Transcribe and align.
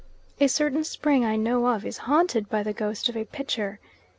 A 0.39 0.47
certain 0.47 0.83
spring 0.83 1.23
I 1.25 1.35
know 1.35 1.67
of 1.67 1.85
is 1.85 1.99
haunted 2.09 2.49
by 2.49 2.63
the 2.63 2.73
ghost 2.73 3.07
of 3.07 3.15
a 3.15 3.23
pitcher. 3.25 3.79